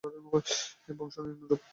বংশ 0.89 1.15
নিম্নরূপ, 1.19 1.61